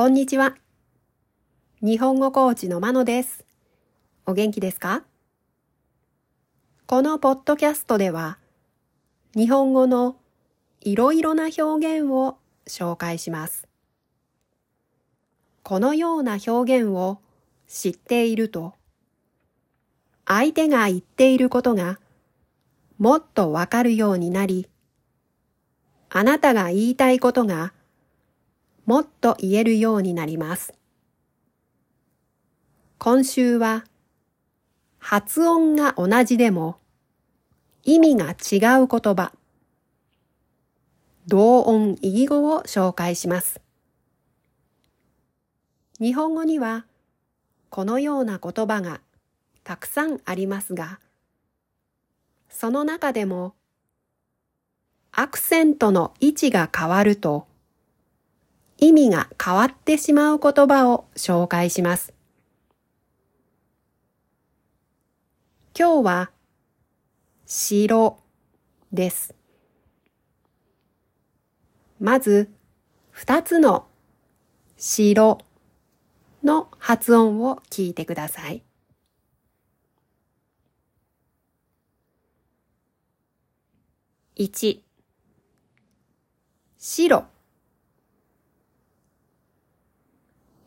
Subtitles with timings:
[0.00, 0.56] こんにちは。
[1.82, 3.44] 日本語コーチのまのです。
[4.24, 5.04] お元気ですか？
[6.86, 8.38] このポッドキャストでは、
[9.36, 10.16] 日本語の
[10.80, 13.68] いろいろな表現を紹介します。
[15.64, 17.18] このような表現を
[17.68, 18.72] 知っていると、
[20.24, 22.00] 相手が言っていることが
[22.96, 24.66] もっとわかるようになり、
[26.08, 27.74] あなたが言いたいことが
[28.90, 30.74] もっと言えるようになります。
[32.98, 33.84] 今週は
[34.98, 36.76] 発音が同じでも
[37.84, 39.32] 意味が違う言葉、
[41.28, 43.60] 同音異義語を紹介します。
[46.00, 46.84] 日本語には
[47.68, 49.00] このような言葉が
[49.62, 50.98] たくさんありますが、
[52.48, 53.54] その中でも
[55.12, 57.46] アクセントの位置が変わると
[58.82, 62.14] 意味が変わってしまう言葉を紹介します。
[65.78, 66.30] 今日は
[67.44, 68.18] 城
[68.90, 69.34] です。
[72.00, 72.50] まず
[73.10, 73.86] 二つの
[74.78, 75.38] 城
[76.42, 78.62] の発音を聞いてください。
[84.36, 84.80] 1
[86.78, 87.26] 白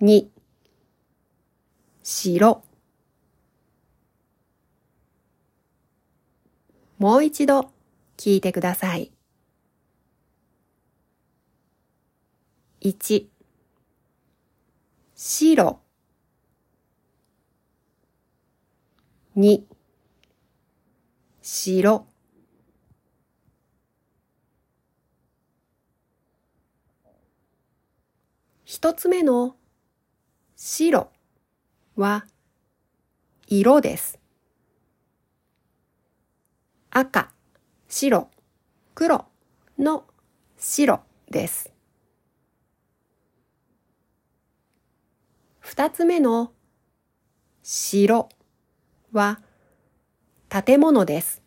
[0.03, 0.27] 2
[2.03, 2.61] 白
[6.97, 7.71] もう一度
[8.17, 9.13] 聞いてください。
[12.81, 13.27] 1
[15.15, 15.79] 白
[19.37, 19.63] 2
[21.41, 22.05] 白
[28.65, 29.55] 一つ目の
[30.65, 31.09] 白
[31.97, 32.25] は
[33.47, 34.17] 色です。
[36.89, 37.33] 赤、
[37.89, 38.29] 白、
[38.95, 39.25] 黒
[39.77, 40.05] の
[40.57, 41.69] 白です。
[45.59, 46.53] 二つ目の
[47.61, 48.29] 白
[49.11, 49.41] は
[50.47, 51.41] 建物です。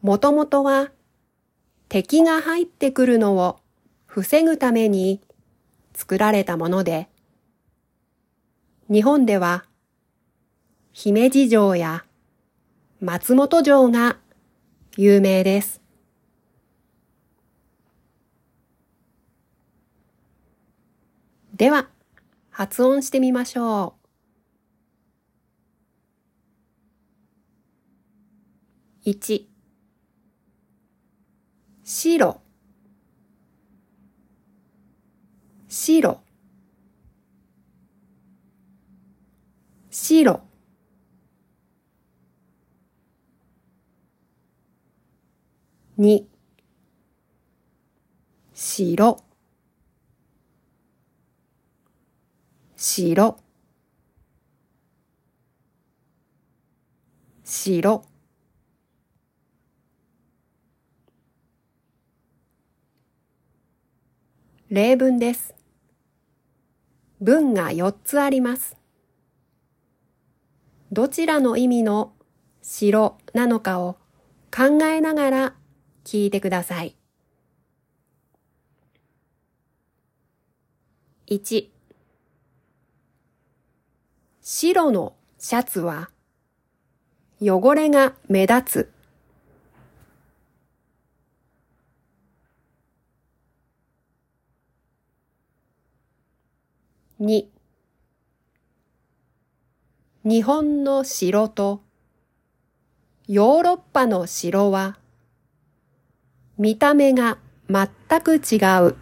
[0.00, 0.92] もともとは
[1.88, 3.58] 敵が入ってくるのを
[4.06, 5.20] 防ぐために
[5.94, 7.08] 作られたもので、
[8.90, 9.64] 日本では
[10.92, 12.04] 姫路城や
[13.00, 14.18] 松本城が
[14.96, 15.80] 有名です。
[21.54, 21.88] では、
[22.50, 23.94] 発音してみましょ
[29.04, 29.08] う。
[29.10, 29.46] 1
[31.84, 32.40] 白
[35.90, 36.20] 白。
[39.90, 40.40] 白。
[45.98, 46.28] に。
[48.54, 49.24] 白。
[52.76, 53.36] 白。
[57.44, 58.02] 白。
[64.70, 65.59] 例文です。
[67.20, 68.76] 文が4つあります。
[70.90, 72.12] どちらの意味の
[72.62, 73.98] 城なのかを
[74.54, 75.54] 考えながら
[76.04, 76.96] 聞いてください。
[81.28, 81.68] 1
[84.40, 86.10] 白のシャツは
[87.40, 88.99] 汚れが目立つ。
[97.22, 97.44] 2
[100.24, 101.82] 日本の城と
[103.28, 104.96] ヨーロッパの城は
[106.56, 107.36] 見た目が
[107.68, 107.88] 全
[108.22, 108.56] く違
[108.88, 108.96] う。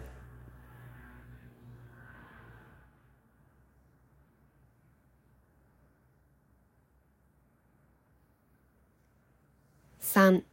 [10.01, 10.43] 3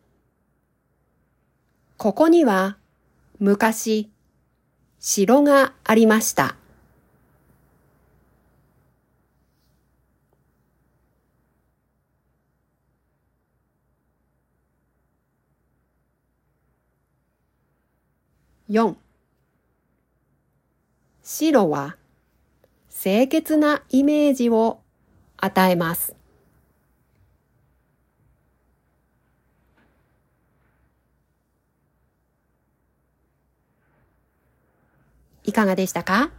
[1.97, 2.77] ここには
[3.41, 4.09] 昔
[5.01, 6.55] 城がありました。
[18.69, 18.97] 4
[21.23, 21.97] 白は
[22.91, 24.81] 清潔なイメージを
[25.37, 26.17] 与えます。
[35.45, 36.33] いかがでしたか？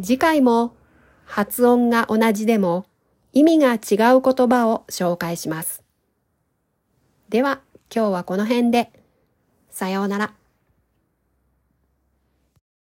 [0.00, 0.76] 次回も
[1.24, 2.86] 発音が同じでも
[3.32, 5.82] 意味が違う言葉を紹介します。
[7.28, 7.60] では
[7.92, 8.92] 今日はこの辺で。
[9.70, 10.39] さようなら。